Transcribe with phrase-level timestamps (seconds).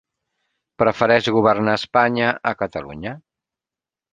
[0.83, 3.17] Prefereix governar Espanya a Catalunya.